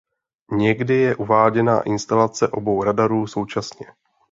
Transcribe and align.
Někdy 0.51 0.93
je 0.93 1.15
uváděna 1.15 1.81
instalace 1.81 2.47
obou 2.47 2.83
radarů 2.83 3.27
současně. 3.27 3.85